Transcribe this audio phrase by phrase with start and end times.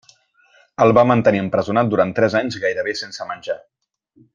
[0.85, 3.63] El va mantenir empresonat durant tres anys gairebé sense menjar.